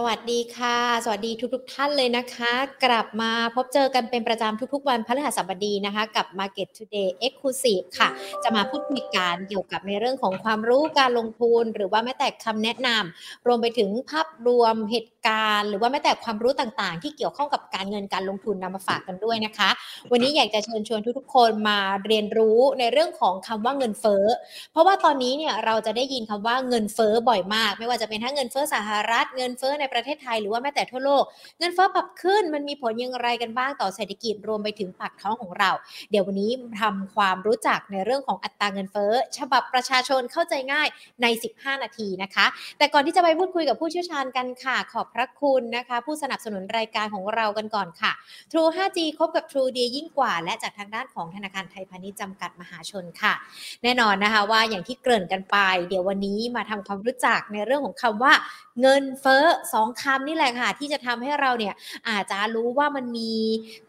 [0.00, 2.52] สวัสดีค่ะ สวัสดีทุกๆทท่านเลยนะคะ
[2.84, 8.08] กลับมาพบเจอกันเป็นประจำทุกๆ วันพฤหัสบดีนะคะ กับ Market Today Exclusive ค่ะ
[8.44, 19.70] จะมาพูดคุยกันเกี่ยวกับในเรื่องของความรู้การลงทุน หรือว่าแม้แต่คำแนะนำรวมไปถึงภาพรวมเหตุ การณ์หรือว่าแม้แต่ความรู้ต่างๆ ที่เกี่ยวข้องกับการเงินการลงทุนนำมาฝากกันด้วยนะคะ
[20.10, 24.24] วันนี้อยากจะเชิญชวนทุกๆคนมาเรียนรู้ในเรื่องของคำว่าเงินเฟ้อ
[24.72, 31.24] เพราะว่าตอนนี้เนี่ยเราจะได้ยินคำว่าเงินเฟ้อบ่อยมาก ไม่ว่าจะเป็นทั้งเงินเฟ้อสหรัฐเงินเฟ้อในประเทศไทยหรือว่าแม้แต่ทั่วโลก
[31.58, 35.70] เงินเฟ้อปรับขึ้นมันมีผลอย่างไรกันบ้างต่อเศรษฐกิจรวมไปถึงปากท้องของเรา
[36.10, 36.50] เดี๋ยววันนี้
[36.80, 40.88] ทำความรู้จักในเรื่องของอัตราเงินเฟ้อ ฉบับประชาชนเข้าใจง่าย
[41.22, 41.26] ใน
[41.56, 42.46] 15 นาทีนะคะ
[42.78, 48.12] แต่ก่อนที่จะไปพูดคุยกับผู้เชี่ยวชาญกันค่ะขอบพระคุณนะคะ ผู้สนับสนุนรายการของเรากันก่อนค่ะ
[48.50, 53.34] True 5G คบกับ True ดียิ่งกว่า และจากทางด้านของธนาคารไทยพาณิชย์จำกัดมหาชนค่ะ
[53.82, 55.56] แน่นอนนะคะว่าอย่างที่เกริ่นกันไป
[55.88, 58.32] เดี๋ยววันนี้มาทำความรู้จักในเรื่องของคำว่า
[58.80, 61.74] เงินเฟ้อสองคำนี่แหละค่ะ ที่จะทำให้เราเนี่ย
[62.08, 63.32] อาจจะรู้ว่ามันมี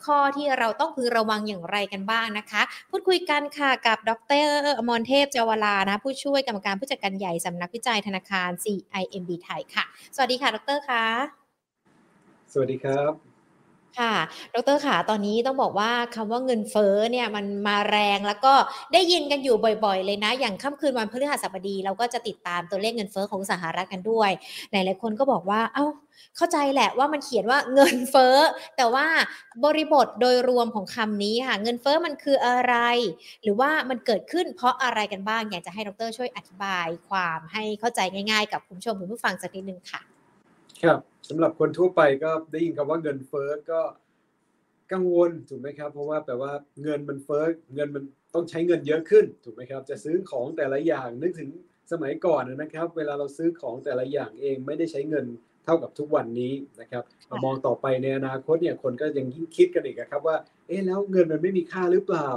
[0.05, 4.43] ข้อที่เราต้องพึงระวังอย่างไรกันบ้างนะคะ พูดคุยกันค่ะกับดร
[4.77, 11.05] อมรเทพเจวลานะ ผู้ช่วยกรรมการผู้จัดการใหญ่สำนักวิจัยธนาคาร CIMB ไทยค่ะ สวัสดีค่ะ ดรคะ
[12.53, 13.28] สวัสดีครับ
[13.97, 14.13] ค่ะ
[14.55, 18.53] ดรค่ะตอนนี้ต้องบอกว่าคำว่าเงินเฟ้อเนี่ยมันมาแรงแล้วก็
[18.93, 24.31] ได้ยินกันอยู่บ่อยๆ เลยนะ อย่างค่ำคืนวันพฤหัสบดี เราก็จะติดตามตัวเลขเงินเฟ้อของสหรัฐกันด้วย
[24.71, 25.85] หลายๆคนก็บอกว่า เอ้า
[26.37, 28.35] เข้าใจแหละว่ามันเขียนว่าเงินเฟ้อ
[28.77, 29.07] แต่ว่า
[29.65, 32.75] บริบทโดยรวมของคำนี้ค่ะ เงินเฟ้อมันคืออะไร
[33.43, 37.99] หรือว่ามันเกิดขึ้นเพราะอะไรกันบ้าง อยากจะให้ดรช่วยอธิบายความให้เข้าใจ
[38.31, 40.01] ง่าย ๆ กับคุณผู้ชมคุณผู้ฟังสักนิดนึงค่ะ
[40.81, 43.81] ครับ สำหรับคนทั่วไปก็ได้ยินคำว่าเงินเฟ้อก็
[44.91, 46.51] กังวลถูกไหมครับ เพราะว่าแปลว่า
[46.83, 51.49] เงินมันเฟ้อเงินมันต้องใช้เงินเยอะขึ้นถูกไหมครับ จะซื้อของแต่ละอย่างนึกถึง
[51.91, 55.25] สมัยก่อนนะครับ เวลาเราซื้อของแต่ละอย่างเองไม่ได้ใช้เงิน
[55.65, 57.03] เท่ากับทุกวันนี้นะครับ
[57.43, 62.29] มองต่อไปในอนาคตเนี่ยคนก็ยังยิ่งคิดกันอีกครับว่าเอ๊ะแล้วเงินมันไม่มีค่าหรือเปล่า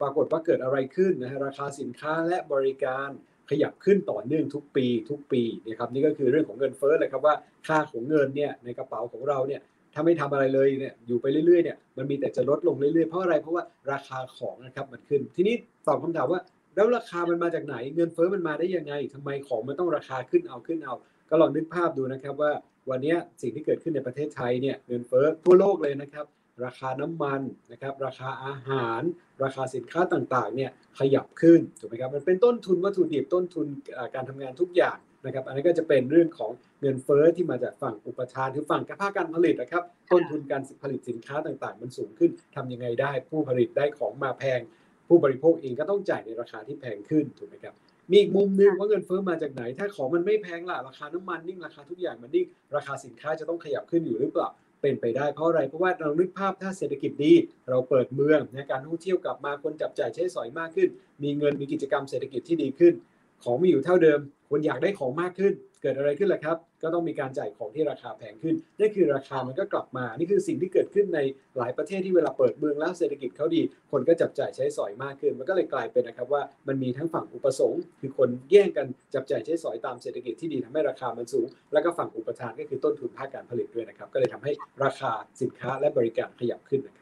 [0.00, 3.08] ปรากฏว่าเกิดอะไรขึ้นนะฮะราคาสินค้าและบริการ
[3.50, 7.34] ขยับขึ้นต่อเนื่องทุกปีทุกปีนะครับนี่ก็คือเรื่องของเงินเฟ้อเลยครับว่า
[7.66, 9.60] ค่าของเงินเนี่ยในกระเป๋าของเราเนี่ย
[9.94, 15.54] ถ้าไม่ทำอะไรเลยเนี่ยอยู่ไปเรื่อยๆเนี่ยมันมีแต่จะลดลงเรื่อยๆเพราะอะไรเพราะว่าราคาของนะครับมันขึ้น ทีนี้
[15.86, 16.40] ตอบคำถามว่า
[16.74, 20.94] แล้วราคามันมาจากไหน เงินเฟ้อมันมาได้ยังไงทำไมของมันต้องราคาขึ้นเอาขึ้นเอา
[21.30, 22.52] ก็ลองนึกภาพดูนะครับว่า
[22.90, 26.26] วันนี้สิ่งที่เกิดขึ้นในประเทศไทยเนี่ยเงินเฟ้อทั่วโลกเลยนะครับ
[26.64, 27.40] ราคาน้ำมัน
[27.72, 29.02] นะครับราคาอาหาร
[29.44, 33.66] ราคาสินค้าต่างๆเนี่ยขยับขึ้นถูกไหมครับมันเป็นต้นทุนวัตถุดิบต้นทุน
[34.14, 44.60] การทำงานทุกอย่างนะครับอันนี้ก็จะเป็นเรื่องของเงินเฟ้อที่มาจากฝั่งอุปทานคือฝั่งภาคการผลิตนะครับต้นทุนการผลิตสินค้าต่างๆ มันสูงขึ้นทำยังไงได้ ผู้ผลิตได้ของมาแพง
[45.08, 47.74] ผู้บริโภคเองก็ต้องจ่ายในราคาที่แพงขึ้นถูกไหมครับ
[48.10, 52.46] มีอีกมุมนึงว่าเงินเฟ้อมาจากไหน ถ้าของมันไม่แพงล่ะราคาน้ำมันนิ่งราคาทุกอย่างมันนิ่ง
[52.76, 54.48] ราคาสินค้าจะต้องขยับขึ้นอยู่หรือเปล่า
[54.82, 57.34] เป็นไปได้เพราะอะไรเพราะว่าเรานึกภาพถ้าเศรษฐกิจดี
[57.70, 60.88] เราเปิดเมืองนะการท่องเที่ยวกลับมาคนจับจ่ายใช้สอยมากขึ้น
[61.22, 62.94] มีเงินมีกิจกรรมเศรษฐกิจที่ดีขึ้น
[63.42, 64.20] ของมีอยู่เท่าเดิม
[64.54, 65.52] คนอยากได้ของมากขึ้น
[65.82, 71.20] เกิดอะไรขึ้นล่ะครับ ก็ต้องมีการจ่ายของที่ราคาแพงขึ้นนั่คือราคามันก็กลับมา นี่คือสิ่งที่เกิดขึ้นใน
[71.58, 84.52] หลายประเทศที่เวลาเปิดเมืองแล้วเศรษฐกิจเขาดี คนก็จับจ่ายใช้สอยมากขึ้น มันก็เลยกลายเป็นนะครับว่ามันมีทั้งฝั่งอุปสงค์ คือคนแย่งกันจับจ่ายใช้สอยตามเศรษฐกิจที่ดีทำให้ราคามันสูง แล้วก็ฝั่งอุปทานก็คือต้นทุนภาคการผลิตด้วยนะครับ ก็เลยทำให้
[84.84, 87.01] ราคาสินค้าและบริการขยับขึ้นนะคร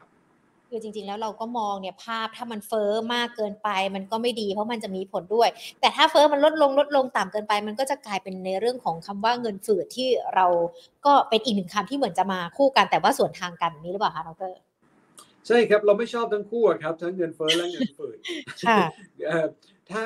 [0.73, 5.49] คือจริงๆ แล้วเราก็มองเนี่ยภาพถ้ามันเฟอ้อมากเกินไป มันก็ไม่ดี เพราะมันจะมีผลด้วย
[5.79, 10.45] แต่ถ้าเฟอ้อมันลดลงลดลงต่ำเกินไป มันก็จะกลายเป็นในเรื่องของคำว่าเงินฝืดที่เรา
[11.05, 14.53] ก็เป็นอีกหนึ่งคำที่เหมือนจะมาคู่กันแต่ว่าส่วนทางกันนี้หรือเปล่าคะดร
[15.47, 18.17] ใช่ครับเราไม่ชอบทั้งคู่ครับทั้งเงินเฟ้อและเงินฝืด
[18.67, 18.79] ค่ะ
[19.91, 20.03] ถ้า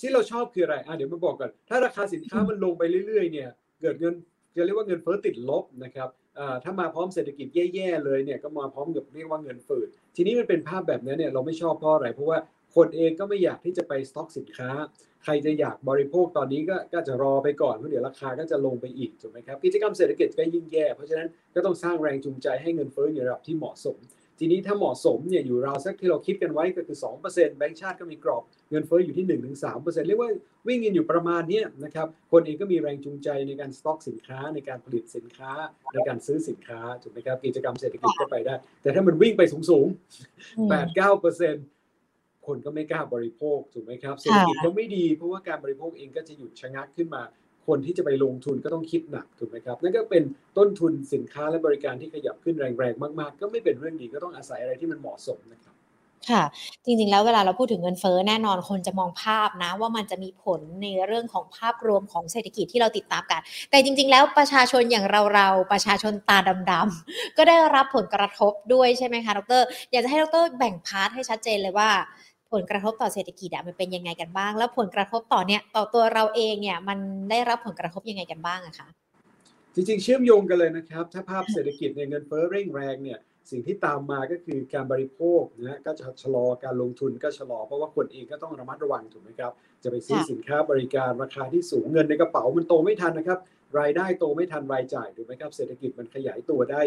[0.00, 4.14] ที่เราชอบคืออะไรอะเดี๋ยวมาบอกก่อนถ้าราคาสินค้ามันลงไปเรื่อยๆเนี่ย เกิดเงิน
[4.56, 6.08] จะเรียกว่าเงินเฟ้อติดลบนะครับ
[6.64, 12.38] ถ้ามาพร้อมเศรษฐกิจแย่ๆเลยเนี่ยก็มาพร้อมกับเรียกว่าเงินฝืดทีนี้มันเป็นภาพแบบนั้นเนี่ยเราไม่ชอบเพราะอะไรเพราะว่า
[12.76, 14.70] คนเองก็ไม่อยากที่จะไปสต็อกสินค้า
[15.24, 23.96] ใครจะอยากบริโภคตอนนี้ก็ก็จะรอไปก่อนเพราะเดี๋ยวราคาก็จะลงไปอีกถูกไหมครับกิจกรรมเศรษฐกิจก็ยิ่งแย่ เพราะฉะนั้นก็ต้องสร้างแรงจูงใจให้เงินเฟ้ออยู่ระดับที่เหมาะสม
[24.38, 26.98] ทีนี้ถ้าเหมาะสมเนี่ยอยู่ราวสักที่เราคิดกันไว้ก็คือ
[27.28, 29.26] 2%แบงก์ชาติก็มีกรอบเงินเฟ้ออยู่ที่
[29.66, 30.30] 1-3%เรียกว่า
[30.66, 35.52] วิ่งกันอยู่ประมาณนี้นะครับ คนเองก็มีแรงจูงใจในการสต็อกสินค้าในการผลิตสินค้า
[35.94, 47.22] ในการซื้อสินค้าถูกไหมครับกิจกรรมเศรษฐกิจก็ไปได้ แต่ถ้ามันวิ่งไปสูงๆ 8-9%คนก็ไม่กล้าบริโภคถูกไหมครับเศรษฐกิจก็ไม่ดีเพราะว่าการบริโภคเองก็จะหยุดชะงักขึ้นมา
[47.68, 50.22] คนที่จะไปลงทุนก็ต้องคิดหนักถูกไหมครับนั่นก็เป็น
[50.58, 55.74] ต้นทุนสินค้าและบริการที่ขยับขึ้นแรงๆมาก ๆ ก็ไม่เป็นเรื่องดีก็ต้องอาศัยอะไรที่มันเหมาะสมนะครับ
[56.30, 56.42] ค่ะ
[56.84, 66.38] จริงๆ แล้วเวลาเราพูดถึงเงินเฟ้อแน่นอนคนจะมองภาพนะ ว่ามันจะมีผลในเรื่องของภาพรวมของเศรษฐกิจที่เราติดตามกัน แต่จริง ๆ แล้วประชาชนอย่างเราๆ ประชาชนตา
[66.70, 71.90] ดำๆก็ได้รับผลกระทบด้วยใช่ไหมคะดรอยากจะให้ดรแบ่ง part ให้ชัดเจนเลยว่า
[72.52, 76.98] ผลกระทบต่อเศรษฐกิจมันเป็นยังไงกันบ้าง แล้วผลกระทบต่อเนี่ยต่อตัวเราเองเนี่ยมัน
[77.30, 78.88] ได้รับผลกระทบยังไงกันบ้างอะคะ
[79.74, 83.18] จริงๆ เชื่อมโยงกันเลยนะครับ ถ้าภาพเศรษฐกิจในเงินเฟ้อเร่งแรงเนี่ย
[83.50, 89.52] สิ่งที่ตามมาก็คือการบริโภคนะก็จะชะลอการลงทุนก็ชะลอเพราะว่าคนเองก็ต้องระมัดระวังถูกไหมครับ
[89.82, 93.38] จะไปซื้อสินค้าบริการราคาที่สูงเงินในกระเป๋ามันโตไม่ทันนะครับ
[93.78, 96.82] รายได้โตไม่ทันรายจ่ายถูกไหมครับเศรษฐกิจมันขยายตัวได้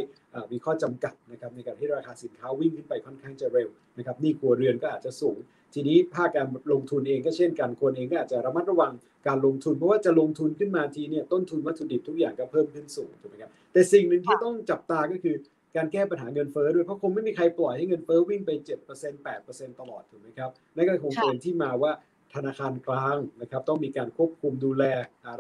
[0.51, 5.37] มีข้อจำกัดนะครับในการที่ราคาสินค้าวิ่งขึ้นไปค่อนข้างจะเร็วนะครับนี่ครัวเรือนก็อาจจะสูง
[5.73, 8.93] ทีนี้ภาคการลงทุนเองก็เช่นกันคนเองก็อาจจะระมัดระวัง
[9.27, 15.35] การลงทุน เพราะว่าจะลงทุนขึ้นมาทีเนี่ยต้นทุนวัตถุดิบทุกอย่างก็เพิ่มขึ้นสูงถูกไหมครับแต่สิ่งหนึ่งที่ต้องจับตาก็คือ
[15.75, 18.51] การแก้ปัญหาเงินเฟ้อด้วยเพราะคงไม่มีใครปล่อยให้เงินเฟ้อวิ่งไป
[18.93, 21.91] 7% 8%ตลอดถูกไหมครับนั่นก็คงเป็นที่มาว่า
[22.35, 24.83] ธนาคารกลางนะครับต้องมีการควบคุมดูแล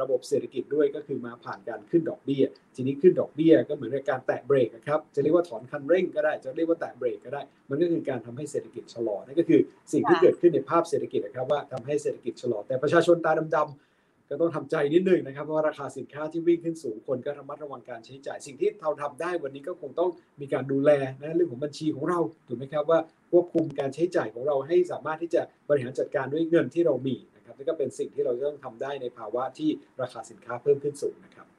[0.01, 2.43] ระบบเศรษฐกิจด้วยก็คือมาผ่านการขึ้นดอกเบี้ย
[2.75, 9.61] ทีนี้ขึ้นดอกเบี้ยก็เหมือนกับการแตะเบรกนะครับจะเรียกว่าถอนคันเร่งก็ได้ จะเรียกว่าแตะเบรกก็ได้ มันก็คือการทำให้เศรษฐกิจชะลอนั่นก็คือ
[9.93, 13.90] สิ่งที่เกิดขึ้นในภาพเศรษฐกิจนะครับว่าทำให้เศรษฐกิจชะลอแต่ประชาชนตาดำ
[14.31, 20.09] ก็ต้องทำใจนิดนึงนะครับเพราะว่าราคาสินค้าที่วิ่งขึ้นสูงคนก็ระมัดระวังการใช้จ่าย สิ่งที่เราทำได้วันนี้ก็คงต้อง
[20.41, 20.91] มีการดูแล
[21.21, 22.99] นะเรื่องของบัญชีของเราถูกไหมครับว่า
[23.31, 29.69] ควบคุมการใช้จ่ายของเราให้สามารถที่จะบริหารจัดการด้วยเงินที่เรามีนะครับนี่ก็เป็นสิ่งที่เราต้องทำได้ในภาวะที่
[30.01, 31.50] ราคาสินค้าเพิ่มขึ้นสูงนะครับ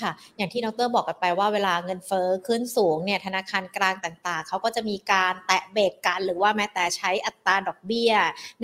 [0.00, 8.12] ค่ะ อย่างที่ดรบอกกันไปว่าเวลาเงินเฟอ้อขึ้นสูงเนี่ยธนาคารกลางต่างๆ เขาก็จะมีการแตะเบรกกันหรือว่าแม้แต่ใช้อัตราดอกเบี้ย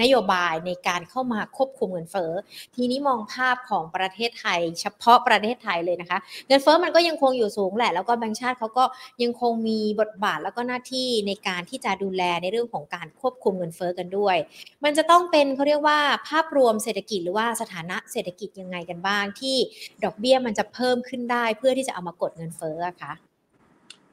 [0.00, 2.32] นโยบายในการเข้ามาควบคุมเงินเฟอ้อ
[2.74, 6.18] ทีนี้มองภาพของประเทศไทย เฉพาะประเทศไทยเลยนะคะ
[6.48, 8.84] เงินเฟอ้อมันก็ยังคงอยู่สูงแหละ แล้วก็แบงก์ชาติเขาก็
[9.22, 14.36] ยังคงมีบทบาทแล้วก็หน้าที่ในการที่จะดูแลในเรื่องของการควบคุมเงินเฟอ้อกันด้วย
[14.84, 15.98] มันจะต้องเป็นเขาเรียกว่า
[16.28, 19.56] ภาพรวมเศรษฐกิจหรือว่าสถานะเศรษฐกิจยังไงกันบ้างที่
[20.04, 23.12] ดอกเบี้ยมันจะเพิ่มขึ้นได้ เพื่อที่จะเอามากดเงินเฟ้ออะคะ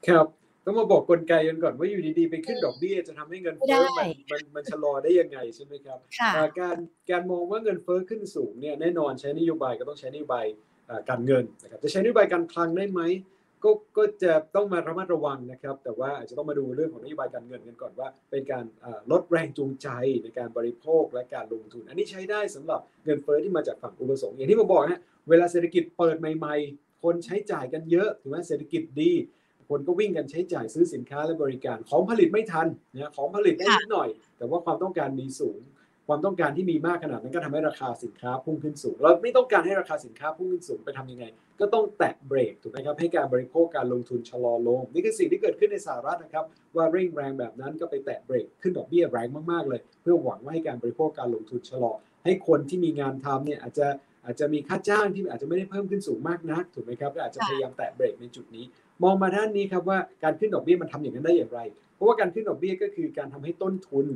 [0.08, 0.26] ครับ
[0.64, 5.98] ต้องมาบอกกลไกกันก่อนว่าอยู่ดีๆไปขึ้นดอกเบี้ยจะทำให้เงินเฟ้อมันมันมันชะลอได้ยังไงใช่ไหมครับ
[6.60, 6.76] การ
[7.10, 10.46] การมองว่าเงินเฟ้อขึ้นสูงเนี่ยแน่นอนใช้นโยบายก็ต้องใช้นโยบาย
[11.10, 13.00] การเงินนะครับจะใช้นโยบายการคลังได้ไหม
[13.64, 18.64] ก็ก็จะต้องมาระมัดระวังนะครับ แต่ว่าอาจจะต้องมาดูเรื่องของนโยบายการเงินกันก่อนว่า เป็นการ
[19.12, 19.88] ลดแรงจูงใจ
[20.22, 25.00] ในการบริโภคและการลงทุน อันนี้ใช้ได้สำหรับเงินเฟ้อที่มาจากฝั่งอุปสงค์อย่างที่ผมบอกฮะ
[25.30, 26.54] เวลาเศรษฐกิจเปิดใหม่
[27.02, 29.12] คนใช้จ่ายกันเยอะถือว่าเศรษฐกิจดี
[29.68, 34.08] คนก็วิ่งกันใช้จ่ายซื้อสินค้าและบริการ ของผลิตไม่ทันนะของผลิตได้นิดหน่อย
[34.38, 35.60] แต่ว่าความต้องการมีสูง
[36.08, 41.24] ความต้องการที่มีมากขนาดนั้นก็ทำให้ราคาสินค้าพุ่งขึ้นสูง เราไม่ต้องการให้ราคาสินค้าพุ่งขึ้นสูงไปทํำยังไง
[41.60, 46.44] ก็ต้องแตะเบรกถูกไหมครับให้การบริโภคการลงทุนชะลอลง นี่คือสิ่งที่เกิดขึ้นในสหรัฐนะครับ
[46.76, 51.92] ว่าเร่งแรงแบบนั้นก็ไปแตะเบรกขึ้นดอกเบี้ยแรงมากๆเลย เพื่อหวังว่าให้การบริโภคการลงทุนชะลอ
[52.24, 53.86] ให้คนที่มีงานทำเนี่ยอาจจะ
[54.24, 58.64] อาจจะมีค่าจ้างที่อาจจะไม่ได้เพิ่มขึ้นสูงมากนักถูกไหมครับก็อาจจะพยายามแตะเบรกในจุดนี้
[59.02, 61.60] มองมาด้านนี้ครับว่าการขึ้นดอกเบี้ยมันทำอย่างนั้นได้อย่างไร
[61.94, 64.06] เพราะว่าการขึ้นดอกเบี้ยก็คือการทำให้ต้นทุน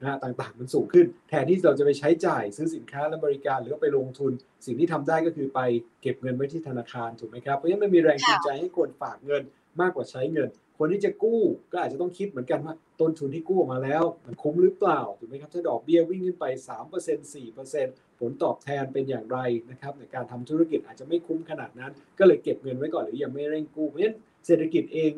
[0.00, 4.32] นะต่างๆ มันสูงขึ้น แทนที่เราจะไปใช้จ่ายซื้อสินค้าและบริการหรือไปลงทุน
[4.66, 5.60] สิ่งที่ทำได้ก็คือไป
[6.02, 9.42] เก็บเงินไว้ที่ธนาคารถูกไหมครับเพราะฉะนั้นมันมีแรงจูงใจให้คนฝากเงิน
[9.80, 10.48] มากกว่าใช้เงิน
[10.78, 11.40] คนที่จะกู้
[11.72, 16.44] ก็อาจจะต้องคิดเหมือนกันว่าต้นทุนที่กู้มาแล้ว มันคุ้มหรือเปล่าถูกไหมครับถ้าดอกเบี้ยวิ่งขึ้นไป
[16.90, 19.38] 3% 4% ผลตอบแทนเป็นอย่างไร
[19.70, 25.12] นะครับในการทำธุรกิจอาจจะไม่คุ้มขนาดนั้น ก็เลยเก็บเงินไว้ก่อนหรือยังไม่เร่งกู้เพราะฉะนั้นเศรษฐกิจเอง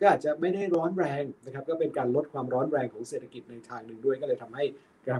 [0.00, 4.64] ก็อาจจะไม่ได้ร้อนแรงนะครับก็เป็นการลดความร้อนแรงของเศรษฐกิจในทางหนึ่งด้วย ก็เลยทำให้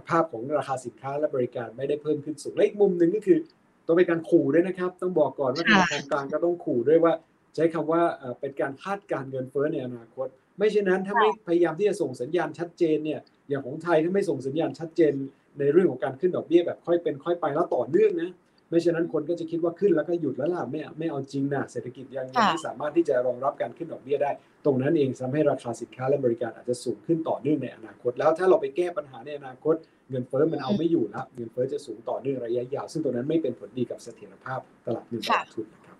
[0.09, 3.39] ภาพของราคาสินค้าและบริการไม่ได้เพิ่มขึ้นสูงและอีกมุมหนึ่งก็คือ
[3.87, 7.13] ต้องเป็นการขู่ด้วยนะครับ ต้องบอกก่อนว่าธนาคารกลางก็ต้องขู่ด้วยว่า
[7.55, 8.03] ใช้คำว่า
[8.41, 10.27] เป็นการคาดการเงินเฟ้อในอนาคต
[10.59, 15.13] ไม่เช่นนั้นถ้าไม่พยายามที่จะส่งสัญญาณชัดเจนเนี่ยอย่างของไทยถ้าไม่ส่งสัญญาณชัดเจน
[15.59, 18.31] ในเรื่องของการขึ้นดอกเบี้ยแบบค่อยเป็นค่อยไปแล้วต่อเนื่องนะ
[18.69, 24.31] ไม่เช่นนั้นคนก็จะคิดว่าขึ้นแล้วก็หยุดแล้วล่ะไม่ไม่เอาจริงนะเศรษฐกิจยังไม่สามารถที่จะรองรับการขึ้นดอกเบี้ยได้
[24.65, 29.75] ตรงนั้นเองทำให้ราคาสินค้าและบริการอาจจะสูงขึ้นต่อเนื่องในอนาคต แล้วถ้าเราไปแก้ปัญหาในอนาคต
[30.11, 35.97] เงินเฟ้อมันเอาไม่อยู่แล้วเงินเฟ้อจะสูงต่อเนื่องระยะยาว ซึ่งตรงนั้นไม่เป็นผลดีกับเสถียรภาพตลาดเงินตลาดทุนนะครับ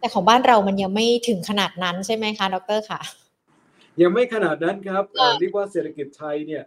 [0.00, 3.00] แต่ของบ้านเรามันยังไม่ถึงขนาดนั้นใช่ไหมคะดรค่ะ
[4.02, 5.04] ยังไม่ขนาดนั้นครับ
[5.40, 6.62] เรียกว่าเศรษฐกิจไทยเนี่ย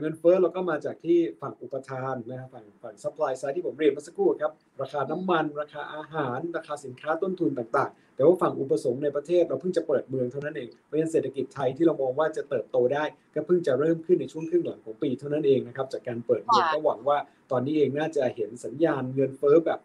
[0.00, 4.52] เงินเฟ้อเราก็มาจากที่ฝั่งอุปทานนะครับฝั่งฝั่ง supply side ที่ผมเรียนเมื่อสักครู่ครับ
[4.82, 17.18] ราคาน้ำมัน ราคาอาหาร ราคาสินค้าต้นทุนต่างๆ แต่ว่าฝั่งอุปสงค์ในประเทศเราเพิ่งจะเปิดเมืองเท่านั้นเองเพราะฉะนั้นเศรษฐกิจไทยที่เรามองว่าจะเติบโตได้ ก็เพิ่งจะเริ่มขึ้นในช่วงครึ่งหลังของปีเท่านั้นเองนะครับจากการเปิดเมืองก็หวังว่า
[17.50, 19.80] ตอนนี้เองน่าจะเห็นสัญญาณเงินเฟ้อแบบ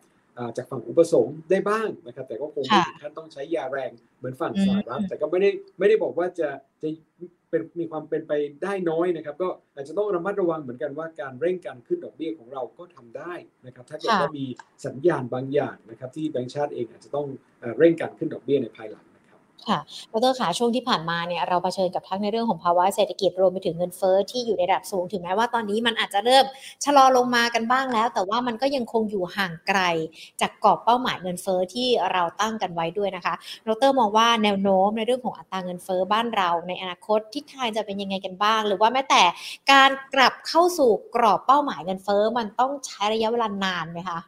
[0.58, 6.50] จากฝั่งอุปสงค์ได้บ้างนะครับ แต่ก็คงไม่ถึงขั้นต้องใช้ยาแรงเหมือนฝั่งสหรัฐแต่ก็ไม่ได้ไม่ได้บอกว่าจะ
[6.82, 6.88] จะ
[7.52, 13.34] เป็นมีความเป็นไปได้น้อยนะครับ ก็อาจจะต้องระมัดระวังเหมือนกันว่าการเร่งการขึ้นดอกเบี้ยของเราก็ทำได้
[13.66, 14.46] นะครับ ถ้าเกิดว่ามี
[14.86, 17.28] สัญญาณบางอย่างนะครับ ที่แบงก์ชาติเองอาจจะต้อง
[17.78, 19.06] เร่งการขึ้นดอกเบี้ยในภายหลัง
[19.70, 19.80] ค่ะ
[20.12, 26.46] ดรขาช่วงที่ผ่านมาเนี่ยเราเผชิญกับทั้งในเรื่องของภาวะเศรษฐกิจรวมไปถึงเงินเฟ้อที่อยู่ในระดับสูงถึงแม้ว่าตอนนี้มันอาจจะเริ่ม
[26.86, 29.80] ชะลอลงมากันบ้างแล้ว แต่ว่ามันก็ยังคงอยู่ห่างไกล
[30.42, 33.34] จากกรอบเป้าหมายเงินเฟ้อที่เราตั้งกันไว้ด้วยนะคะ
[33.68, 39.24] ดรมองว่าแนวโน้มในเรื่องของอัตราเงินเฟ้อบ้านเรา ในอนาคตทิศทางจะเป็นยังไงกันบ้าง หรือว่าแม้แต่
[39.72, 44.20] การกลับเข้าสู่กรอบเป้าหมายเงินเฟ้อมันต้องใช้ระยะเวลานานไหมคะ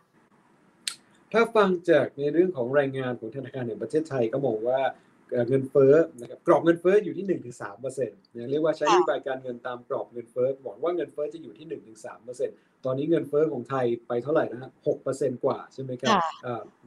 [1.31, 4.79] ถ้าฟังจากในเรื่องของรายงานของธนาคารแห่งประเทศไทยก็มองว่า
[5.49, 8.19] เงินเฟ้อนะครับกรอบเงินเฟ้ออยู่ที่ 1-3เปอร์เซ็นต์
[8.51, 16.13] เรียกว่าใช้นโยบายการเงินตามกรอบเงินเฟ้อหวังว่าเงินเฟ้อจะอยู่ที่ 1-3เปอร์เซ็นต์ตอนนี้เงินเฟ้อของไทยไปเท่าไหร่นะฮะ6เปอร์เซ็นต์กว่าใช่ไหมครับ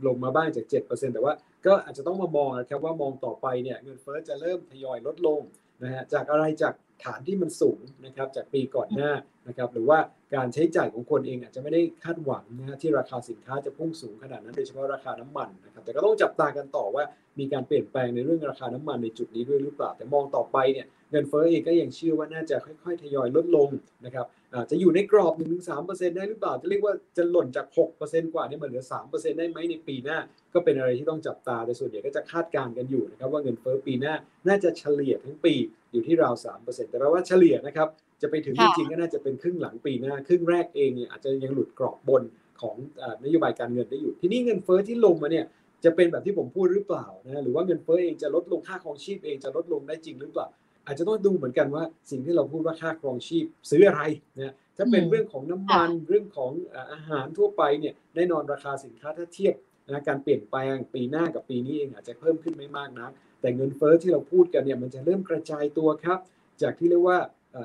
[0.06, 1.34] ลงมาบ้างจาก7เปอร์เซ็นต์แต่ว่า
[1.66, 5.40] ก็อาจจะต้องมามองนะครับว่ามองต่อไปเนี่ยเงินเฟ้อจะเริ่มทยอยลดลง
[5.82, 9.12] นะฮะจากอะไรจากฐานที่มันสูงนะครับจากปีก่อนหน้า
[9.48, 9.98] นะครับหรือว่า
[10.34, 17.04] การใช้จ่ายของคนเองอาจจะไม่ได้คาดหวังนะฮะที่ราคาสินค้าจะพุ่งสูงขนาดนั้นโดยเฉพาะราคาน้ำมันนะครับแต่ก็ต้องจับตากันต่อว่า
[17.38, 23.68] มีการเปลี่ยนแปลงในเรื่องราคาน้ำมันในจุดนี้ด้วยหรือเปล่า แต่มองต่อไปเนี่ยเงินเฟ้อเองก็ยังเชื่อว่าน่าจะค่อย ๆ ทยอยลดลง
[24.04, 24.26] นะครับ
[24.70, 25.34] จะอยู่ในกรอบ
[25.70, 27.66] 1-3%ได้หรือเปล่า จะเรียกว่าจะหล่นจาก
[28.00, 30.18] 6%กว่านี่มันเหลือ 3%ได้ไหมในปีหน้า
[30.54, 34.14] ก็เป็นอะไรที่ต้องจับตาแต่ส่วนใหญ่ก็จะคาดการณ์กันอยู่นะครับว่าเงินเฟ้อปีหน้า
[34.48, 35.54] น่าจะเฉลี่ยทั้งปี
[35.92, 37.88] อยู่ที่ราว 3%แต่แปลว่าเฉลี่ยนะครับ
[38.22, 42.22] จะไปถึงจริงๆก็น่าจะเป็นครึ่งหลังปีหน้า ครึ่งแรกเองเนี่ยอาจจะยังหลุดกรอบบน
[42.60, 42.76] ของ
[43.24, 45.44] นโยบายการเงินได้อยู่ ทีนี้เงินเฟ้อที่ลงมาเนี่ย
[45.84, 50.46] จะเป็นแบบที่ผมพูดหรือเปล่านะหรือว่าเงินเฟ้อเองจะลดลงค่าครองชีพเองจะลดลงได้จริงหรือเปล่า
[50.86, 54.02] อาจจะต้องดูเหมือนกันว่าสิ่งที่เราพูดว่าค่าครองชีพซื้ออะไร
[54.36, 56.52] นะถ้าเป็นเรื่องของน้ำมันเรื่องของ
[56.92, 59.54] อาหารทั่วไปเนี่ยแน่นอนราคาสินค้าถ้าเทียบ
[59.88, 63.08] นะการเปลี่ยนแปลงปีหน้ากับปีนี้เองอาจจะเพิ่มขึ้นไม่มากนะ
[63.40, 66.18] แต่เงินเฟ้อที่เราพูดกันเนี่ยมันจะเริ่มกระจายตัวครับ
[66.62, 67.18] จากที่เรียกว่า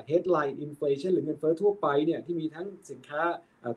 [0.10, 3.22] headline inflation หรือเงินเฟ้อทั่วไปเนี่ยที่มีทั้งสินค้า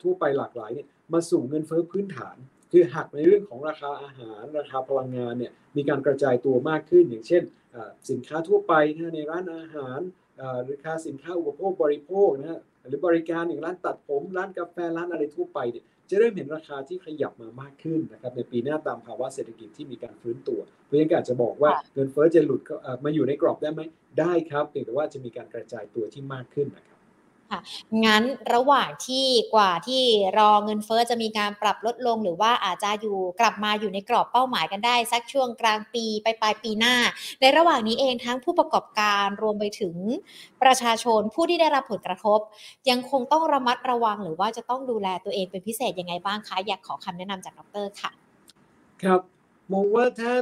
[0.02, 2.36] ทั่วไปหลากหลายเนี่ยมาสู่เงินเฟ้อพื้นฐาน
[2.72, 7.42] คือหักในเรื่องของราคาอาหารราคาพลังงานเนี่ยมีการกระจายตัวมากขึ้น อย่างเช่น
[8.10, 10.00] สินค้าทั่วไปนะในร้านอาหาร
[10.70, 22.60] ราคาสินค้าอุปโภคบริโภคนะหรือบริการอย่างร้านตัดผม ร้านกาแฟร้านอะไรทั่วไปเนี่ยจะเริ่มเห็นราคาที่ขยับมามากขึ้นนะครับในปีหน้าตามภาวะเศรษฐกิจที่มีการฟื้นตัว เพราะฉะนั้นอาจจะบอกว่าเงินเฟ้อจะหลุด
[23.04, 23.82] มาอยู่ในกรอบได้ไหม
[24.20, 26.98] ได้ครับเพียงแต่ว่าจะมีการกระจายตัวที่มากขึ้นนะครับ
[27.50, 27.60] ค่ะ
[28.04, 28.22] งั้น
[28.54, 30.02] ระหว่างที่กว่าที่
[30.38, 36.94] รอเงินเฟอ้อจะมีการปรับลดลง หรือว่าอาจจะอยู่กลับมาอยู่ในกรอบเป้าหมายกันได้ สักช่วงกลางปีไปปลายปีหน้า
[37.40, 39.94] ในระหว่างนี้เองทั้งผู้ประกอบการรวมไปถึง
[40.62, 42.38] ประชาชนผู้ที่ได้รับผลกระทบ
[42.90, 48.10] ยังคงต้องระมัดระวังหรือว่าจะต้องดูแลตัวเองเป็นพิเศษยังไงบ้างคะอยากขอคำแนะนำจากดรค่ะ
[49.02, 49.20] ครับ
[49.72, 50.32] มองว่าถ้า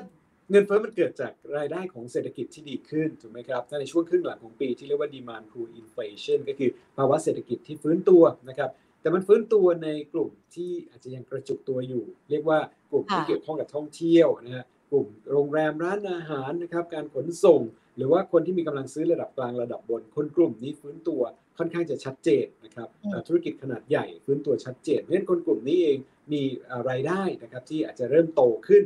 [0.53, 12.59] เงินเฟ้อมันเกิดจากรายได้ของเศรษฐกิจที่ดีขึ้นถูกไหมครับถ้าในช่วงครึ่งหลังของปีที่เรียกว่า demand pull inflation ก็คือภาวะเศรษฐกิจที่ฟื้นตัวนะครับแต่มันฟื้นตัวในกลุ่มที่อาจจะยังกระจุกตัวอยู่ เรียกว่า
[12.91, 17.61] กลุ่มที่เกี่ยวข้องกับท่องเที่ยวนะฮะกลุ่มโรงแรมร้านอาหารนะครับการขนส่ง
[17.97, 21.23] หรือว่าคนที่มีกำลังซื้อระดับกลางระดับบน คนกลุ่มนี้ฟื้นตัว
[21.59, 22.89] ค่อนข้างจะชัดเจนนะครับ
[23.27, 25.99] ธุรกิจขนาดใหญ่ฟื้นตัวชัดเจนเพราะฉะนั้นคนกลุ่มนี้เอง
[26.33, 26.43] มี
[26.91, 28.83] รายได้นะครับที่อาจจะเริ่มโตขึ้น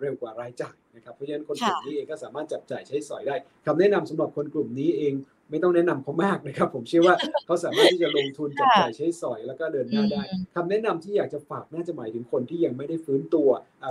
[0.00, 5.14] เร็วกว่ารายจ่าย นะครับเพราะฉะนั้นคนกลุ่มนี้เองก็สามารถจับจ่ายใช้สอยได้คำแนะนำสำหรับคนกลุ่มนี้เอง
[5.52, 7.14] ไม่ต้องแนะนำเขามากนะครับ ผมเชื่อว่า
[7.46, 10.22] เขาสามารถที่จะลงทุนจับจ่ายใช้สอยแล้วก็เดินหน้าได้
[10.54, 13.48] คำแนะนำที่อยากจะฝากน่าจะหมายถึงคนที่ยังไม่ได้ฟื้นตัว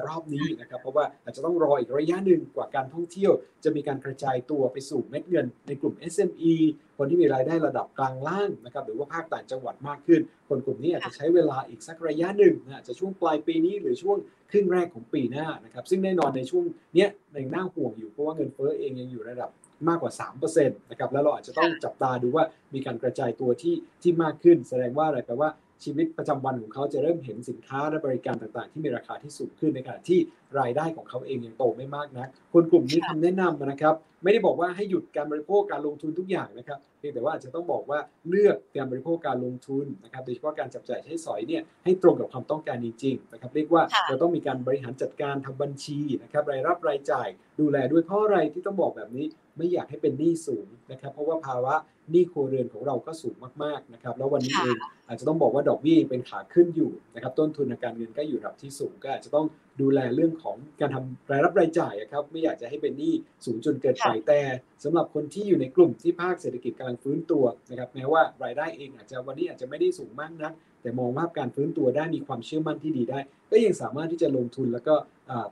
[0.07, 3.31] รอบนี้นะครับ เพราะว่าอาจจะต้องรออีกระยะหนึ่งกว่าการท่องเที่ยว
[3.63, 6.53] จะมีการกระจายตัวไปสู่เม็ดเงิน ในกลุ่ม SME
[6.97, 14.17] คนที่มีรายได้ระดับกลางล่างนะครับหรือว่าภาคต่างจังหวัดมากขึ้น คนกลุ่มนี้อาจจะใช้เวลาอีกสักระยะหนึ่งอาจจะช่วงปลายปีนี้หรือช่วง
[14.51, 16.63] ครึ่งแรกของปีหน้านะครับซึ่งแน่นอนในช่วง
[16.97, 19.49] นี้ในน่าห่วงอยู่เพราะว่าเงินเฟ้อเองยังอยู่ระดับ
[19.87, 20.11] มากกว่า
[20.41, 25.51] 3%นะครับแล้วเราอาจจะต้องจับตาดูว่ามีการกระจายตัวที่ที่มากขึ้น แสดงว่าอะไรแปลว่า
[25.83, 30.19] ชีวิตประจำวันของเขาจะเริ่มเห็นสินค้าและบริการต่างๆ ที่มีราคาที่สูงขึ้นในขณะที่
[30.59, 47.27] รายได้ของเขาเองยังโตไม่มากนะคนกลุ่มนี้คำแนะนำนะครับ ไม่ได้บอกว่าให้หยุดการบริโภคการลงทุนทุกอย่างนะครับเพียงแต่ว่าอาจจะต้องบอกว่าเลือกการบริโภคการลงทุนนะครับโดยเฉพาะการจับจ่ายใช้สอยเนี่ยให้ตรงกับความต้องการจริงๆนะครับเรียกว่าเราต้องมีการบริหารจัดการทำบัญชีนะครับรายรับรายจ่าย
[47.59, 49.25] ดูแลด้วยเพราะอะไรที่ต้องบอกแบบนี้
[49.61, 51.75] ไม่อยากให้เป็นหนี้สูงนะครับเพราะว่าภาวะ
[52.11, 54.77] หนี้ครัวเรือนของเราก็สูงมากๆนะครับแล้ววันนี้เอง
[55.07, 59.45] อาจจะต้องบอกว่าดอกเบี้ยเป็นขาขึ้นอยู่นะครับต้นทุนในการเงินก็อยู่ระดับที่สูงก็อาจจะต้อง
[59.81, 63.13] ดูแลเรื่องของการทำรายรับรายจ่ายครับไม่อยากจะให้เป็นหนี้
[63.45, 64.39] สูงจนเกินไปแต่
[64.83, 73.19] สำหรับคนที่อยู่ในกลุ่มที่ภาคเศรษฐกิจกำลังฟื้นตัวนะครับแม้ว่ารายได้เองอาจจะวันนี้อาจจะไม่ได้สูงมากนัก แต่มองว่าการฟื้นตัวได้มีความเชื่อมั่นที่ดีได้
[73.51, 74.95] ก็ยังสามารถที่จะลงทุนแล้วก็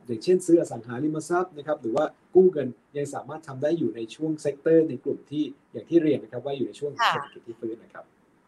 [0.06, 2.06] อย่างเช่นซื้ออสังหาริมทรัพย์นะครับหรือว่า
[2.36, 2.68] กู้เงิน
[2.98, 8.04] ยังสามารถทำได้อยู่ในช่วง sector ในกลุ่มที่อย่างที่เรียนนะครับว่าอยู่ในช่วงเศรษฐกิจที่ฟื้นนะครับ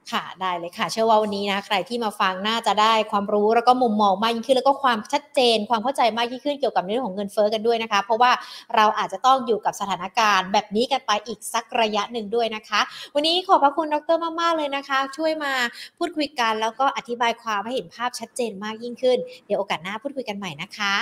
[0.09, 8.31] ค่ะได้เลยค่ะ เชื่อว่าวันนี้นะใครที่มาฟังน่าจะได้ความรู้แล้วก็มุมมองมากยิ่งขึ้น แล้วก็ความชัดเจน ความเข้าใจมากยิ่งขึ้นเกี่ยวกับเรื่องของเงินเฟ้อกันด้วยนะคะ เพราะว่า
[8.75, 12.81] เราอาจจะต้องอยู่กับสถานการณ์ แบบนี้กันไปอีกสักระยะหนึ่งด้วยนะคะ
[13.15, 15.53] วันนี้ขอบพระคุณดรมากๆเลยนะคะ ช่วยมา
[15.97, 20.95] พูดคุยกันแล้วก็อธิบายความให้เห็นภาพชัดเจนมากยิ่งขึ้น เดี๋ยวโอกาสหน้าพูดคุยกันใหม่นะคะ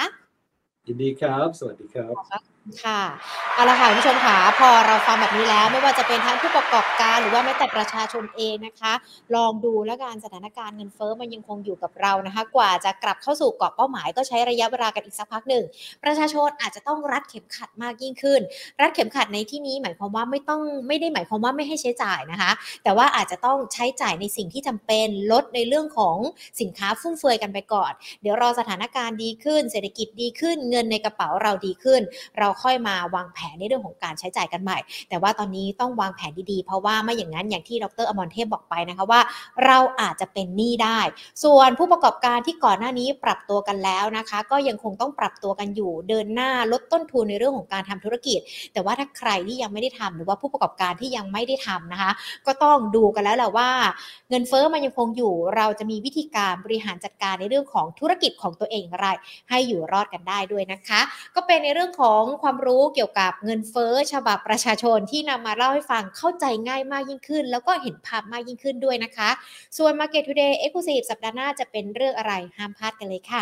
[0.87, 2.15] ยินดีครับ สวัสดีครับ
[2.83, 3.01] ค่ะ
[3.53, 8.93] เอาละค่ะคุณผู้ชมค่ะพอเราฟังแบบนี้แล้ว ไม่ว่าจะเป็นทั้งผู้ประกอบการหรือว่าแม้แต่ประชาชนเองนะคะ
[9.35, 15.63] ลองดูแล้วการสถานการณ์เงินเฟ้อมันยังคงอยู่กับเรานะคะ กว่าจะกลับเข้าสู่กรอบเป้าหมายก็ใช้ระยะเวลากันอีกสักพักหนึ่ง
[16.03, 18.41] ประชาชนอาจจะต้องรัดเข็มขัดมากยิ่งขึ้น
[18.81, 22.51] รัดเข็มขัดในที่นี้หมายความว่าไม่ต้องไม่ได้หมายความว่าไม่ให้ใช้จ่ายนะคะ
[22.83, 26.17] แต่ว่าอาจจะต้องใช้จ่ายในสิ่งที่จำเป็นลดในเรื่องของ
[26.61, 32.01] สินค้าฟุ่มเฟือยกันไปก่อน เดี๋ยวรอสถานการณ์ดีขึ้น เศรษฐกิจดีขึ้น เงินในกระเป๋าเราดีขึ้น
[32.39, 34.77] เราค่อยมาวางแผนในเรื่องของการใช้จ่ายกันใหม่
[35.09, 39.21] แต่ว่าตอนนี้ต้องวางแผนดีๆ เพราะว่าไม่อย่างนั้นอย่างที่ดรอมรเทพบอกไปนะคะว่า
[39.65, 40.99] เราอาจจะเป็นหนี้ได้
[41.43, 48.39] ส่วนผู้ประกอบการที่ก่อนหน้านี้ปรับตัวกันแล้วนะคะ ก็ยังคงต้องปรับตัวกันอยู่ เดินหน้าลดต้นทุนในเรื่องของการทำธุรกิจ
[48.73, 52.11] แต่ว่าถ้าใครที่ยังไม่ได้ทำหรือว่าผู้ประกอบการที่ยังไม่ได้ทำนะคะ
[52.47, 53.69] ก็ต้องดูกันแล้วแหละว่า
[54.29, 59.07] เงินเฟอ้อมันยังคงอยู่ เราจะมีวิธีการบริหารจัดการในเรื่องของธุรกิจของตัวเองอะไร
[59.49, 61.01] ให้อยู่รอดกันได้ด้วยนะคะ
[61.35, 69.29] ก็เป็นในเรื่องของความความรู้เกี่ยวกับเงินเฟ้อฉบับประชาชนที่นำมาเล่าให้ฟังเข้าใจง่ายมากยิ่งขึ้น แล้วก็เห็นภาพมากยิ่งขึ้นด้วยนะคะ
[69.77, 73.41] ส่วน Market Today Exclusive สัปดาห์หน้าจะเป็นเรื่องอะไรห้ามพลาดกันเลยค่ะ